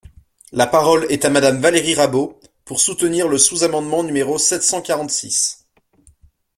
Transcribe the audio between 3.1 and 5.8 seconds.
le sous-amendement numéro sept cent quarante-six.